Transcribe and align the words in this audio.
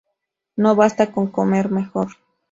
No 0.55 0.75
basta 0.75 1.11
con 1.11 1.27
comer 1.27 1.69
mejor. 1.69 2.07